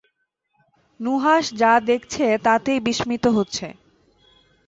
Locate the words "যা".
1.53-1.73